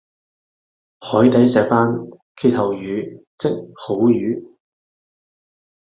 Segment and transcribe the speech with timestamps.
[0.99, 1.87] 海底石班
[2.35, 4.57] 謁後語即好瘀